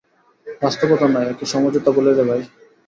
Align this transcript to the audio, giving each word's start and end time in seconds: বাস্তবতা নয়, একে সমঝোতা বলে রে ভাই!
বাস্তবতা 0.61 1.05
নয়, 1.07 1.27
একে 1.31 1.45
সমঝোতা 1.51 1.89
বলে 1.91 2.11
রে 2.11 2.23
ভাই! 2.29 2.41